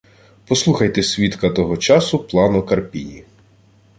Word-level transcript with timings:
Послухайте 0.47 1.03
свідка 1.03 1.49
того 1.49 1.77
часу 1.77 2.19
Плано 2.19 2.63
Карпіні: 2.63 3.23